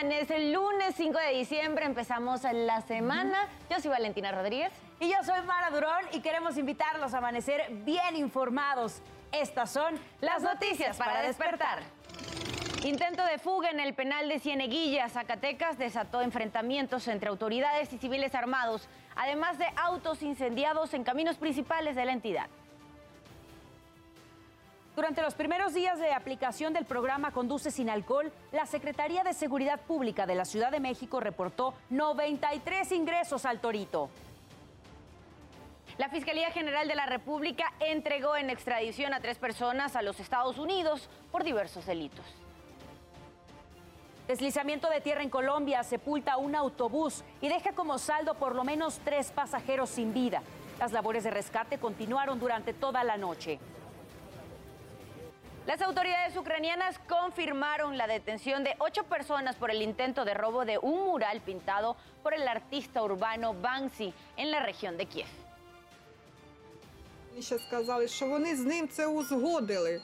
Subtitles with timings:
[0.00, 0.12] están?
[0.12, 3.48] Es el lunes 5 de diciembre, empezamos la semana.
[3.68, 4.72] Yo soy Valentina Rodríguez.
[4.98, 9.02] Y yo soy Mara Durón y queremos invitarlos a amanecer bien informados.
[9.32, 11.80] Estas son las noticias para despertar.
[12.84, 18.34] Intento de fuga en el penal de Cieneguilla, Zacatecas, desató enfrentamientos entre autoridades y civiles
[18.34, 22.46] armados, además de autos incendiados en caminos principales de la entidad.
[25.00, 29.80] Durante los primeros días de aplicación del programa Conduce sin alcohol, la Secretaría de Seguridad
[29.80, 34.10] Pública de la Ciudad de México reportó 93 ingresos al Torito.
[35.96, 40.58] La Fiscalía General de la República entregó en extradición a tres personas a los Estados
[40.58, 42.26] Unidos por diversos delitos.
[44.28, 49.00] Deslizamiento de tierra en Colombia sepulta un autobús y deja como saldo por lo menos
[49.02, 50.42] tres pasajeros sin vida.
[50.78, 53.58] Las labores de rescate continuaron durante toda la noche.
[55.69, 60.77] Las autoridades ucranianas confirmaron la detención de ocho personas por el intento de robo de
[60.77, 65.27] un mural pintado por el artista urbano Banksy en la región de Kiev.
[67.29, 70.01] Вони ще сказали, що вони з ним це узгодили.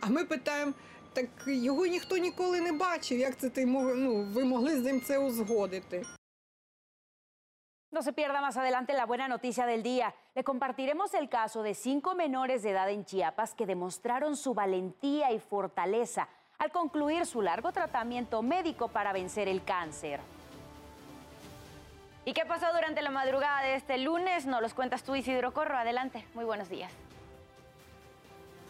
[0.00, 0.72] А ми питаємо,
[1.12, 3.18] так його ніхто ніколи не бачив.
[3.18, 6.04] Як це ти мог- ну, ви могли з ним це узгодити?
[7.95, 10.13] No se pierda más adelante la buena noticia del día.
[10.35, 15.31] Le compartiremos el caso de cinco menores de edad en Chiapas que demostraron su valentía
[15.31, 20.19] y fortaleza al concluir su largo tratamiento médico para vencer el cáncer.
[22.25, 24.45] ¿Y qué pasó durante la madrugada de este lunes?
[24.45, 25.77] Nos los cuentas tú, Isidro Corro.
[25.77, 26.25] Adelante.
[26.33, 26.91] Muy buenos días.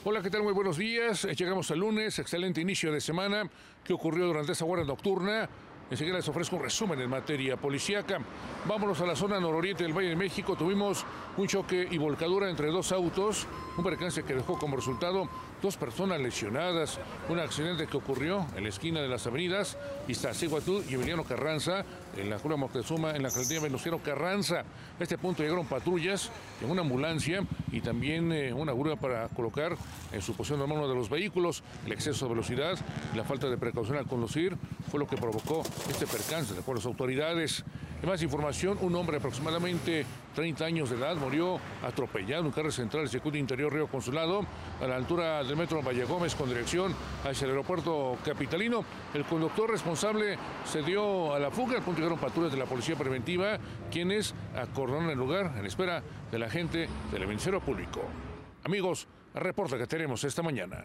[0.03, 0.43] Hola, ¿qué tal?
[0.43, 1.23] Muy buenos días.
[1.23, 3.49] Llegamos al lunes, excelente inicio de semana.
[3.83, 5.49] ¿Qué ocurrió durante esa hora nocturna?
[5.89, 8.17] Enseguida les ofrezco un resumen en materia policíaca.
[8.65, 10.55] Vámonos a la zona nororiente del Valle de México.
[10.55, 11.05] Tuvimos
[11.37, 13.45] un choque y volcadura entre dos autos,
[13.77, 15.29] un percance que dejó como resultado
[15.61, 16.99] dos personas lesionadas.
[17.29, 19.77] Un accidente que ocurrió en la esquina de las avenidas
[20.07, 21.83] Iztaccíhuatl y Emiliano Carranza,
[22.17, 24.63] en la Jura Moctezuma, en la carretera Venustiano Carranza.
[24.99, 29.75] A este punto llegaron patrullas en una ambulancia y también eh, una grúa para colocar
[30.11, 31.63] en su posición normal uno de los vehículos.
[31.85, 32.77] El exceso de velocidad
[33.13, 34.55] y la falta de precaución al conducir
[34.89, 37.63] fue lo que provocó este percance, de acuerdo las autoridades.
[38.01, 42.71] En más información, un hombre aproximadamente 30 años de edad murió atropellado en un carro
[42.71, 44.45] central del circuito interior Río Consulado
[44.81, 48.83] a la altura del metro Valle Gómez con dirección hacia el aeropuerto capitalino.
[49.13, 52.95] El conductor responsable se dio a la fuga, al punto llegaron patrullas de la policía
[52.95, 53.57] preventiva,
[53.89, 58.01] quienes acordaron el lugar en espera de la gente del Ministerio Público.
[58.65, 60.83] Amigos, el reporte que tenemos esta mañana.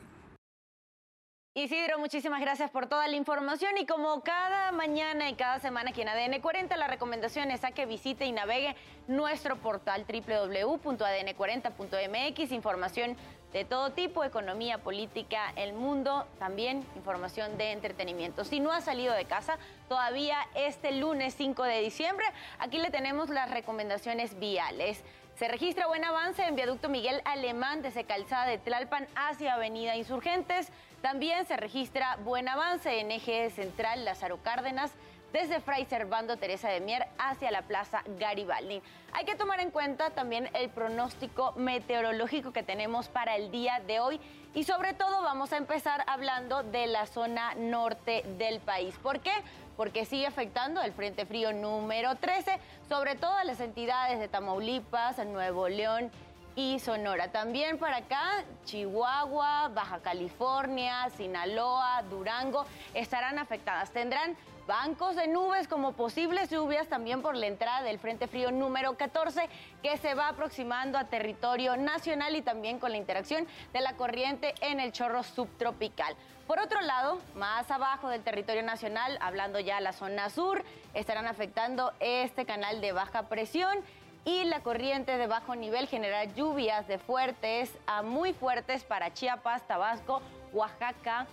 [1.52, 6.02] Isidro, muchísimas gracias por toda la información y como cada mañana y cada semana aquí
[6.02, 8.76] en ADN 40, la recomendación es a que visite y navegue
[9.08, 13.16] nuestro portal www.adn40.mx, información
[13.52, 18.44] de todo tipo, economía, política, el mundo, también información de entretenimiento.
[18.44, 22.26] Si no ha salido de casa todavía este lunes 5 de diciembre,
[22.60, 25.02] aquí le tenemos las recomendaciones viales.
[25.40, 30.68] Se registra buen avance en viaducto Miguel Alemán desde Calzada de Tlalpan hacia Avenida Insurgentes.
[31.00, 34.92] También se registra buen avance en eje central Lázaro Cárdenas
[35.32, 38.82] desde Fray Servando Teresa de Mier hacia la Plaza Garibaldi.
[39.12, 43.98] Hay que tomar en cuenta también el pronóstico meteorológico que tenemos para el día de
[43.98, 44.20] hoy
[44.52, 48.94] y sobre todo vamos a empezar hablando de la zona norte del país.
[48.98, 49.32] ¿Por qué?
[49.76, 52.58] Porque sigue afectando el Frente Frío número 13,
[52.88, 56.10] sobre todo a las entidades de Tamaulipas, Nuevo León
[56.56, 57.32] y Sonora.
[57.32, 63.90] También para acá, Chihuahua, Baja California, Sinaloa, Durango estarán afectadas.
[63.90, 68.96] Tendrán bancos de nubes como posibles lluvias también por la entrada del Frente Frío número
[68.96, 69.48] 14
[69.82, 74.54] que se va aproximando a territorio nacional y también con la interacción de la corriente
[74.60, 76.14] en el chorro subtropical.
[76.46, 81.92] Por otro lado, más abajo del territorio nacional, hablando ya la zona sur, estarán afectando
[82.00, 83.78] este canal de baja presión
[84.25, 89.66] y la corriente de bajo nivel generará lluvias de fuertes a muy fuertes para Chiapas,
[89.66, 90.21] Tabasco,
[90.53, 91.27] Oaxaca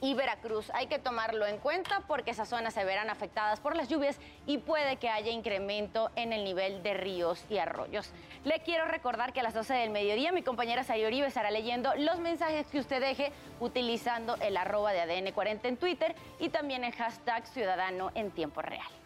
[0.00, 0.70] y Veracruz.
[0.74, 4.58] Hay que tomarlo en cuenta porque esas zonas se verán afectadas por las lluvias y
[4.58, 8.10] puede que haya incremento en el nivel de ríos y arroyos.
[8.44, 12.20] Le quiero recordar que a las 12 del mediodía mi compañera Sayoribe estará leyendo los
[12.20, 16.92] mensajes que usted deje utilizando el arroba de ADN 40 en Twitter y también el
[16.92, 19.05] hashtag ciudadano en tiempo real.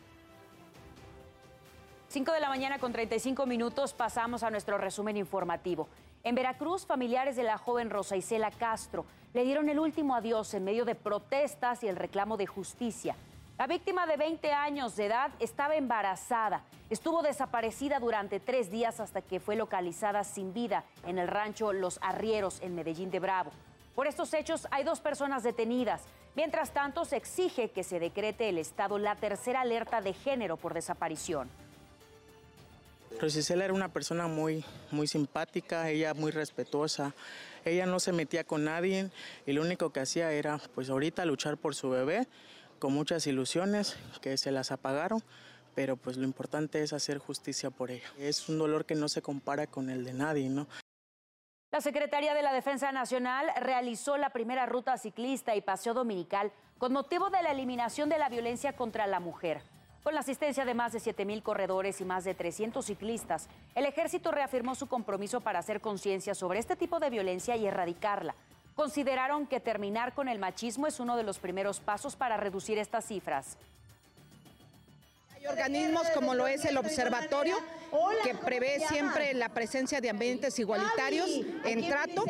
[2.10, 5.86] 5 de la mañana con 35 minutos pasamos a nuestro resumen informativo.
[6.24, 10.64] En Veracruz, familiares de la joven Rosa Isela Castro le dieron el último adiós en
[10.64, 13.14] medio de protestas y el reclamo de justicia.
[13.58, 16.64] La víctima de 20 años de edad estaba embarazada.
[16.90, 22.00] Estuvo desaparecida durante tres días hasta que fue localizada sin vida en el rancho Los
[22.02, 23.52] Arrieros en Medellín de Bravo.
[23.94, 26.02] Por estos hechos hay dos personas detenidas.
[26.34, 30.74] Mientras tanto, se exige que se decrete el Estado la tercera alerta de género por
[30.74, 31.48] desaparición.
[33.18, 37.14] Rosicela era una persona muy, muy simpática, ella muy respetuosa.
[37.64, 39.10] Ella no se metía con nadie
[39.46, 42.26] y lo único que hacía era, pues ahorita, luchar por su bebé
[42.78, 45.22] con muchas ilusiones que se las apagaron,
[45.74, 48.08] pero pues lo importante es hacer justicia por ella.
[48.18, 50.66] Es un dolor que no se compara con el de nadie, ¿no?
[51.72, 56.92] La Secretaría de la Defensa Nacional realizó la primera ruta ciclista y paseo dominical con
[56.92, 59.62] motivo de la eliminación de la violencia contra la mujer.
[60.02, 64.32] Con la asistencia de más de 7.000 corredores y más de 300 ciclistas, el ejército
[64.32, 68.34] reafirmó su compromiso para hacer conciencia sobre este tipo de violencia y erradicarla.
[68.74, 73.04] Consideraron que terminar con el machismo es uno de los primeros pasos para reducir estas
[73.04, 73.58] cifras.
[75.40, 77.56] Hay organismos como lo es el observatorio
[78.22, 81.30] que prevé siempre la presencia de ambientes igualitarios
[81.64, 82.26] en trato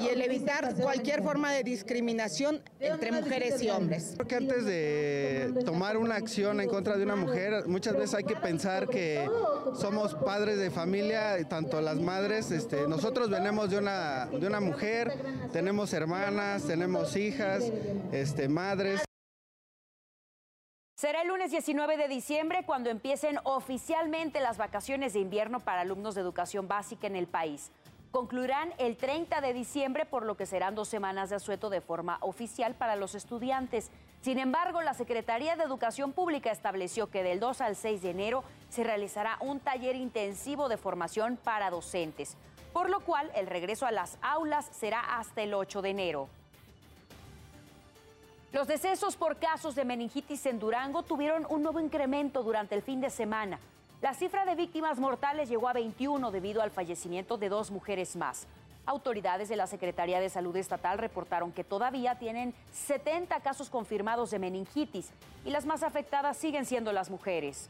[0.00, 4.14] y el evitar cualquier forma de discriminación entre mujeres y hombres.
[4.14, 8.24] Creo que antes de tomar una acción en contra de una mujer, muchas veces hay
[8.24, 9.28] que pensar que
[9.78, 15.12] somos padres de familia, tanto las madres, este, nosotros venimos de una, de una mujer,
[15.52, 17.64] tenemos hermanas, tenemos hijas,
[18.10, 19.02] este, madres.
[21.04, 26.14] Será el lunes 19 de diciembre cuando empiecen oficialmente las vacaciones de invierno para alumnos
[26.14, 27.72] de educación básica en el país.
[28.10, 32.16] Concluirán el 30 de diciembre, por lo que serán dos semanas de asueto de forma
[32.22, 33.90] oficial para los estudiantes.
[34.22, 38.42] Sin embargo, la Secretaría de Educación Pública estableció que del 2 al 6 de enero
[38.70, 42.38] se realizará un taller intensivo de formación para docentes,
[42.72, 46.28] por lo cual el regreso a las aulas será hasta el 8 de enero.
[48.54, 53.00] Los decesos por casos de meningitis en Durango tuvieron un nuevo incremento durante el fin
[53.00, 53.58] de semana.
[54.00, 58.46] La cifra de víctimas mortales llegó a 21 debido al fallecimiento de dos mujeres más.
[58.86, 64.38] Autoridades de la Secretaría de Salud Estatal reportaron que todavía tienen 70 casos confirmados de
[64.38, 65.10] meningitis
[65.44, 67.68] y las más afectadas siguen siendo las mujeres.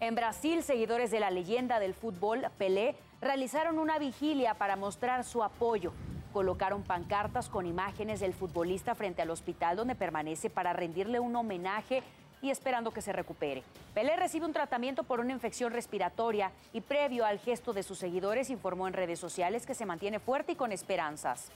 [0.00, 5.44] En Brasil, seguidores de la leyenda del fútbol, Pelé, realizaron una vigilia para mostrar su
[5.44, 5.92] apoyo
[6.36, 12.02] colocaron pancartas con imágenes del futbolista frente al hospital donde permanece para rendirle un homenaje
[12.42, 13.62] y esperando que se recupere.
[13.94, 18.50] Pelé recibe un tratamiento por una infección respiratoria y previo al gesto de sus seguidores
[18.50, 21.50] informó en redes sociales que se mantiene fuerte y con esperanzas.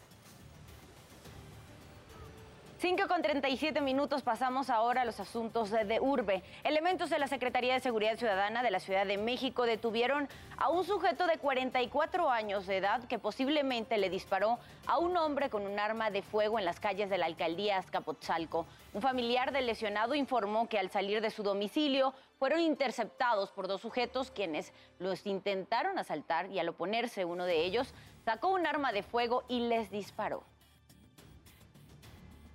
[2.81, 6.43] 5 con 37 minutos pasamos ahora a los asuntos de, urbe.
[6.65, 10.85] Elementos de la Secretaría de Seguridad Ciudadana de la Ciudad de México detuvieron a un
[10.85, 15.79] sujeto de 44 años de edad que posiblemente le disparó a un hombre con un
[15.79, 18.65] arma de fuego en las calles de la alcaldía Azcapotzalco.
[18.95, 23.83] Un familiar del lesionado informó que al salir de su domicilio fueron interceptados por dos
[23.83, 27.93] sujetos quienes los intentaron asaltar y al oponerse uno de ellos
[28.25, 30.45] sacó un arma de fuego y les disparó.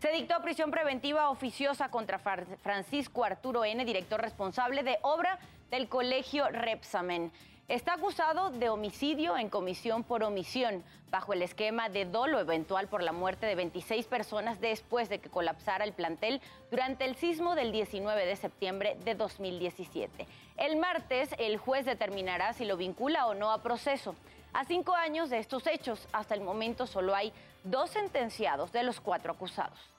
[0.05, 5.39] Se dictó prisión preventiva oficiosa contra Francisco Arturo N., director responsable de obra
[5.71, 7.31] del colegio Repsamen.
[7.67, 13.01] Está acusado de homicidio en comisión por omisión, bajo el esquema de dolo eventual por
[13.01, 17.71] la muerte de 26 personas después de que colapsara el plantel durante el sismo del
[17.71, 20.27] 19 de septiembre de 2017.
[20.57, 24.13] El martes, el juez determinará si lo vincula o no a proceso.
[24.53, 29.01] A cinco años de estos hechos, hasta el momento solo hay dos sentenciados de los
[29.01, 29.94] cuatro acusados.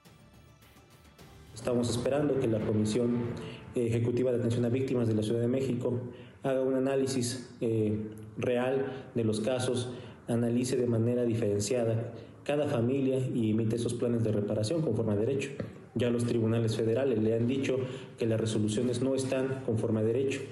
[1.57, 3.31] Estamos esperando que la Comisión
[3.75, 6.01] Ejecutiva de Atención a Víctimas de la Ciudad de México
[6.43, 7.99] haga un análisis eh,
[8.37, 9.89] real de los casos,
[10.29, 12.13] analice de manera diferenciada
[12.45, 15.51] cada familia y emite esos planes de reparación conforme a derecho.
[15.95, 17.79] Ya los tribunales federales le han dicho
[18.19, 20.43] que las resoluciones no están conforme a derecho.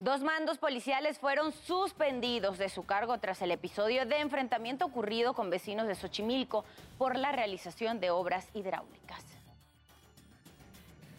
[0.00, 5.50] Dos mandos policiales fueron suspendidos de su cargo tras el episodio de enfrentamiento ocurrido con
[5.50, 6.64] vecinos de Xochimilco
[6.98, 9.37] por la realización de obras hidráulicas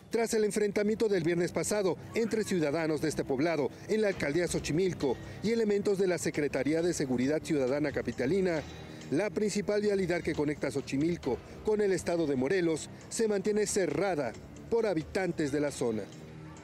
[0.10, 5.16] tras el enfrentamiento del viernes pasado entre ciudadanos de este poblado en la alcaldía Xochimilco
[5.44, 8.62] y elementos de la Secretaría de Seguridad Ciudadana Capitalina.
[9.12, 14.34] La principal vialidad que conecta Xochimilco con el estado de Morelos se mantiene cerrada
[14.70, 16.04] por habitantes de la zona.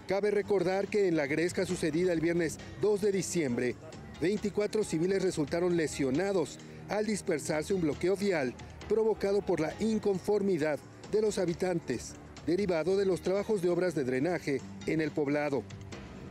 [0.08, 3.76] Cabe recordar que en la gresca sucedida el viernes 2 de diciembre,
[4.22, 6.60] 24 civiles resultaron lesionados
[6.90, 8.54] al dispersarse un bloqueo vial
[8.88, 10.80] provocado por la inconformidad
[11.12, 12.14] de los habitantes
[12.46, 15.64] derivado de los trabajos de obras de drenaje en el poblado.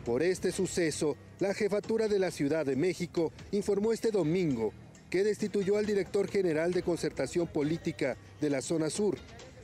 [0.05, 4.73] Por este suceso, la jefatura de la Ciudad de México informó este domingo
[5.11, 9.17] que destituyó al director general de concertación política de la zona sur,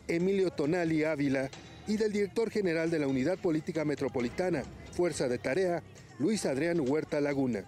[0.08, 1.50] Emilio Tonali Ávila,
[1.86, 5.82] y del director general de la Unidad Política Metropolitana, Fuerza de Tarea,
[6.18, 7.64] Luis Adrián Huerta Laguna.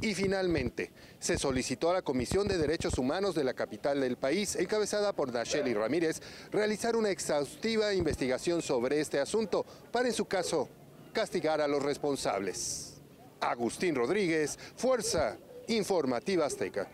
[0.00, 4.54] Y finalmente, se solicitó a la Comisión de Derechos Humanos de la capital del país,
[4.56, 6.20] encabezada por Nacheli Ramírez,
[6.52, 10.68] realizar una exhaustiva investigación sobre este asunto para, en su caso,
[11.14, 13.00] castigar a los responsables.
[13.40, 15.38] Agustín Rodríguez, Fuerza
[15.68, 16.88] Informativa Azteca.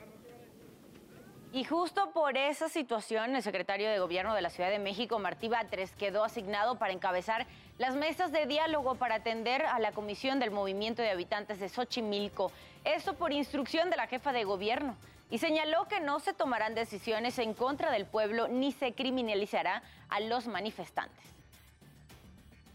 [1.55, 5.49] Y justo por esa situación, el secretario de Gobierno de la Ciudad de México, Martí
[5.49, 10.51] Batres, quedó asignado para encabezar las mesas de diálogo para atender a la Comisión del
[10.51, 12.51] Movimiento de Habitantes de Xochimilco.
[12.85, 14.97] Esto por instrucción de la jefa de gobierno.
[15.29, 20.21] Y señaló que no se tomarán decisiones en contra del pueblo ni se criminalizará a
[20.21, 21.23] los manifestantes.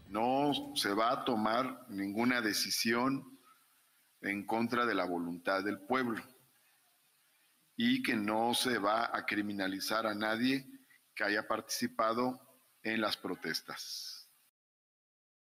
[0.08, 3.40] No se va a tomar ninguna decisión
[4.22, 6.22] en contra de la voluntad del pueblo
[7.80, 10.66] y que no se va a criminalizar a nadie
[11.14, 12.40] que haya participado
[12.82, 14.28] en las protestas.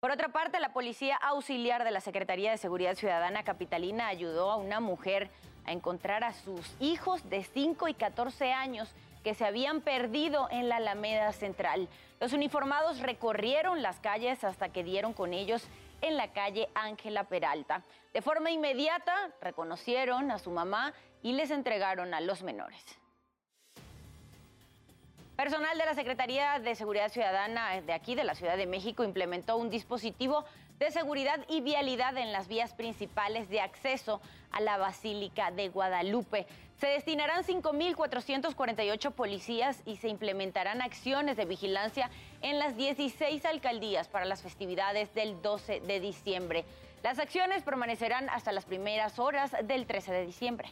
[0.01, 4.57] Por otra parte, la policía auxiliar de la Secretaría de Seguridad Ciudadana Capitalina ayudó a
[4.57, 5.31] una mujer
[5.63, 10.67] a encontrar a sus hijos de 5 y 14 años que se habían perdido en
[10.67, 11.87] la Alameda Central.
[12.19, 15.67] Los uniformados recorrieron las calles hasta que dieron con ellos
[16.01, 17.83] en la calle Ángela Peralta.
[18.13, 22.83] De forma inmediata reconocieron a su mamá y les entregaron a los menores.
[25.35, 29.57] Personal de la Secretaría de Seguridad Ciudadana de aquí, de la Ciudad de México, implementó
[29.57, 30.45] un dispositivo
[30.79, 34.21] de seguridad y vialidad en las vías principales de acceso
[34.51, 36.47] a la Basílica de Guadalupe.
[36.79, 42.09] Se destinarán 5.448 policías y se implementarán acciones de vigilancia
[42.41, 46.65] en las 16 alcaldías para las festividades del 12 de diciembre.
[47.01, 50.69] Las acciones permanecerán hasta las primeras horas del 13 de diciembre.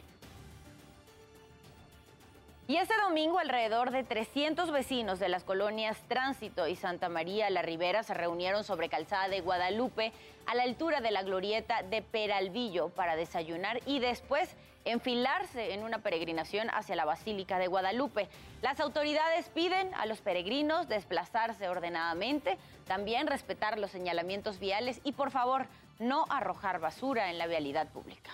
[2.66, 7.60] Y este domingo alrededor de 300 vecinos de las colonias Tránsito y Santa María la
[7.60, 10.12] Ribera se reunieron sobre Calzada de Guadalupe
[10.46, 15.98] a la altura de la glorieta de Peralvillo para desayunar y después enfilarse en una
[15.98, 18.28] peregrinación hacia la Basílica de Guadalupe.
[18.62, 25.30] Las autoridades piden a los peregrinos desplazarse ordenadamente, también respetar los señalamientos viales y por
[25.30, 25.66] favor
[25.98, 28.30] no arrojar basura en la vialidad pública.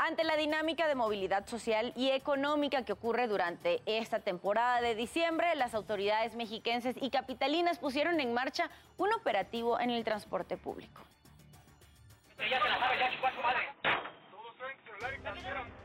[0.00, 5.52] Ante la dinámica de movilidad social y económica que ocurre durante esta temporada de diciembre,
[5.56, 11.02] las autoridades mexiquenses y capitalinas pusieron en marcha un operativo en el transporte público.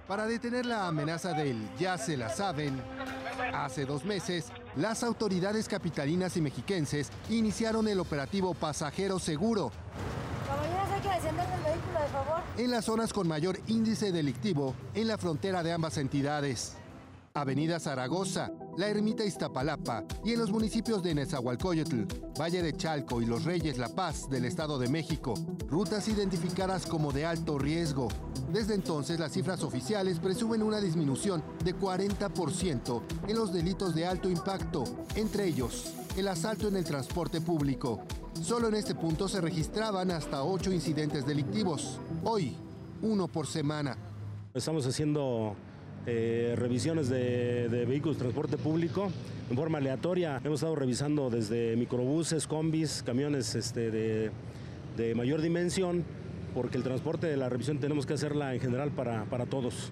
[0.08, 2.82] Para detener la amenaza del ya se la saben,
[3.54, 9.72] hace dos meses, las autoridades capitalinas y mexiquenses iniciaron el operativo Pasajero Seguro,
[12.58, 16.76] en las zonas con mayor índice delictivo en la frontera de ambas entidades.
[17.36, 22.04] Avenida Zaragoza, La Ermita Iztapalapa y en los municipios de Nezahualcóyotl,
[22.40, 25.34] Valle de Chalco y Los Reyes La Paz del Estado de México,
[25.68, 28.08] rutas identificadas como de alto riesgo.
[28.52, 34.30] Desde entonces las cifras oficiales presumen una disminución de 40% en los delitos de alto
[34.30, 34.84] impacto,
[35.16, 38.04] entre ellos el asalto en el transporte público,
[38.42, 42.00] Solo en este punto se registraban hasta ocho incidentes delictivos.
[42.24, 42.58] Hoy,
[43.02, 43.96] uno por semana.
[44.54, 45.56] Estamos haciendo
[46.06, 49.10] eh, revisiones de, vehículos de transporte público
[49.50, 50.42] en forma aleatoria.
[50.44, 56.04] Hemos estado revisando desde microbuses, combis, camiones este, de, mayor dimensión,
[56.54, 59.92] porque el transporte de la revisión tenemos que hacerla en general para, para todos.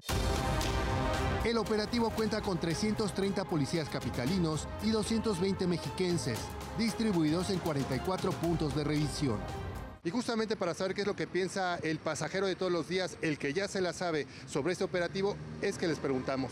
[1.44, 6.40] El operativo cuenta con 330 policías capitalinos y 220 mexiquenses
[6.78, 9.38] distribuidos en 44 puntos de revisión.
[10.04, 13.18] Y justamente para saber qué es lo que piensa el pasajero de todos los días,
[13.22, 16.52] el que ya se la sabe sobre este operativo, es que les preguntamos.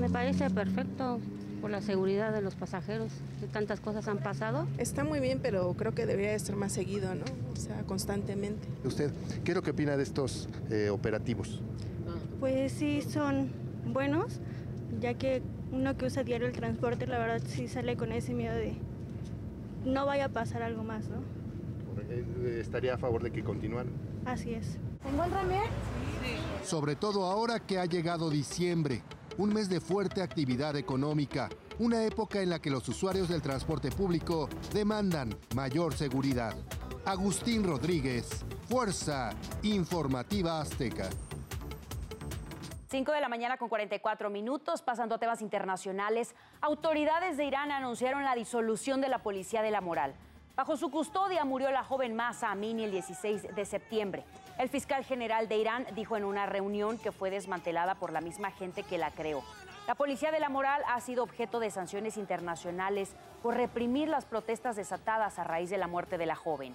[0.00, 1.18] Me parece perfecto
[1.60, 3.10] por la seguridad de los pasajeros,
[3.40, 4.68] que tantas cosas han pasado.
[4.78, 7.24] Está muy bien, pero creo que debería estar más seguido, ¿no?
[7.52, 8.68] O sea, constantemente.
[8.84, 9.10] ¿Usted
[9.42, 11.60] qué es lo que opina de estos eh, operativos?
[12.38, 13.50] Pues sí, son
[13.84, 14.38] buenos,
[15.00, 18.54] ya que uno que usa diario el transporte, la verdad sí sale con ese miedo
[18.54, 18.76] de
[19.84, 21.37] no vaya a pasar algo más, ¿no?
[22.08, 23.90] Eh, ¿Estaría a favor de que continúen?
[24.24, 24.78] Así es.
[25.02, 25.62] ¿Se encuentran bien?
[26.22, 26.66] Sí.
[26.68, 29.02] Sobre todo ahora que ha llegado diciembre,
[29.38, 33.90] un mes de fuerte actividad económica, una época en la que los usuarios del transporte
[33.90, 36.54] público demandan mayor seguridad.
[37.04, 39.30] Agustín Rodríguez, Fuerza
[39.62, 41.08] Informativa Azteca.
[42.90, 48.24] 5 de la mañana con 44 minutos, pasando a temas internacionales, autoridades de Irán anunciaron
[48.24, 50.14] la disolución de la Policía de la Moral.
[50.58, 54.24] Bajo su custodia murió la joven Masa Amini el 16 de septiembre.
[54.58, 58.50] El fiscal general de Irán dijo en una reunión que fue desmantelada por la misma
[58.50, 59.44] gente que la creó.
[59.86, 64.74] La Policía de la Moral ha sido objeto de sanciones internacionales por reprimir las protestas
[64.74, 66.74] desatadas a raíz de la muerte de la joven.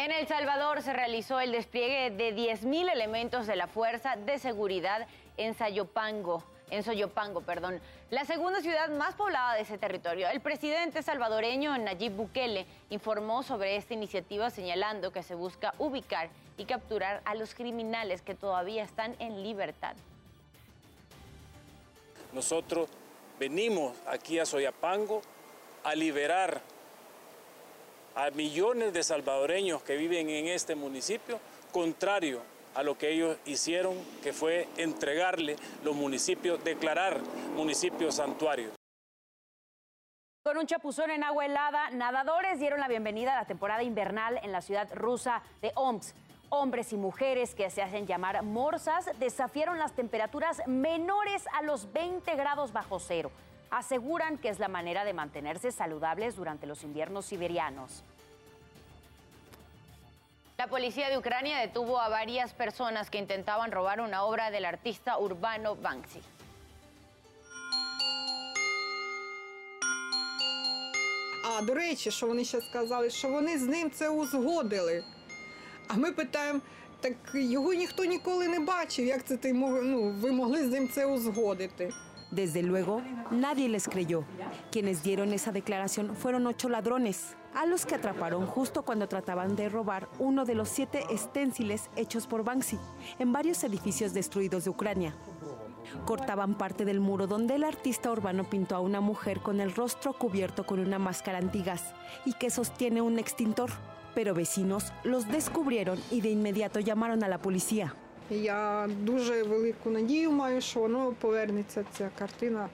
[0.00, 5.06] En El Salvador se realizó el despliegue de 10.000 elementos de la Fuerza de Seguridad
[5.36, 10.26] en Sayopango, en Soyopango, perdón, la segunda ciudad más poblada de ese territorio.
[10.30, 16.64] El presidente salvadoreño Nayib Bukele informó sobre esta iniciativa señalando que se busca ubicar y
[16.64, 19.96] capturar a los criminales que todavía están en libertad.
[22.32, 22.88] Nosotros
[23.38, 25.20] venimos aquí a Soyapango
[25.84, 26.62] a liberar
[28.14, 31.38] a millones de salvadoreños que viven en este municipio,
[31.72, 32.40] contrario
[32.74, 37.20] a lo que ellos hicieron, que fue entregarle los municipios, declarar
[37.54, 38.72] municipios santuarios.
[40.42, 44.52] Con un chapuzón en agua helada, nadadores dieron la bienvenida a la temporada invernal en
[44.52, 46.16] la ciudad rusa de Omsk.
[46.48, 52.34] Hombres y mujeres que se hacen llamar morsas desafiaron las temperaturas menores a los 20
[52.34, 53.30] grados bajo cero
[53.69, 58.03] aseguran que es la manera de mantenerse saludables durante los inviernos siberianos.
[60.57, 65.17] La policía de Ucrania detuvo a varias personas que intentaban robar una obra del artista
[65.17, 66.21] urbano Banksy.
[71.47, 75.03] А до речі, що вони ще сказали, що вони з ним це узгодили.
[75.87, 76.59] А ми питаємо,
[77.01, 79.05] так його ніхто ніколи не бачив.
[79.05, 81.93] Як це ти мог, ну, ви могли з ним це узгодити?
[82.30, 84.24] Desde luego, nadie les creyó.
[84.70, 89.68] Quienes dieron esa declaración fueron ocho ladrones, a los que atraparon justo cuando trataban de
[89.68, 92.78] robar uno de los siete esténciles hechos por Banksy
[93.18, 95.14] en varios edificios destruidos de Ucrania.
[96.06, 100.12] Cortaban parte del muro donde el artista urbano pintó a una mujer con el rostro
[100.12, 101.94] cubierto con una máscara antigas
[102.24, 103.70] y que sostiene un extintor.
[104.14, 107.94] Pero vecinos los descubrieron y de inmediato llamaron a la policía.
[108.29, 112.69] Я дуже велику надію маю, що воно повернеться ця картина.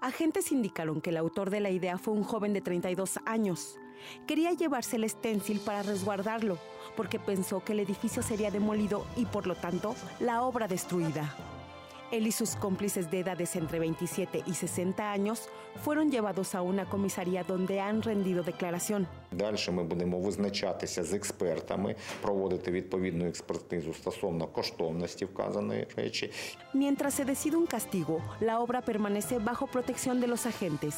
[0.00, 3.78] Agentes indicaron que el autor de la idea fue un joven de 32 años.
[4.26, 6.58] Quería llevarse el stencil para resguardarlo,
[6.96, 11.36] porque pensó que el edificio sería demolido y por lo tanto la obra destruida.
[12.12, 15.48] Él y sus cómplices de edades entre 27 y 60 años
[15.82, 19.06] fueron llevados a una comisaría donde han rendido declaración.
[19.32, 26.30] Далі ми будемо визначатися з експертами, проводити відповідну експертизу стосовно коштовності вказаної речі.
[26.74, 30.94] Mientras se decide un castigo, la obra permanece bajo protección de los agentes.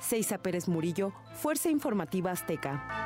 [0.00, 3.05] Seiza Pérez Murillo, Fuerza Informativa Azteca.